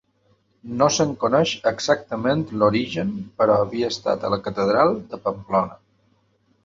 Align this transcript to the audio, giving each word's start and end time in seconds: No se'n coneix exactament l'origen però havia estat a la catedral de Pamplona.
No 0.77 0.85
se'n 0.93 1.11
coneix 1.23 1.51
exactament 1.71 2.41
l'origen 2.61 3.11
però 3.43 3.61
havia 3.67 3.93
estat 3.97 4.27
a 4.27 4.33
la 4.35 4.41
catedral 4.49 4.99
de 5.13 5.21
Pamplona. 5.27 5.79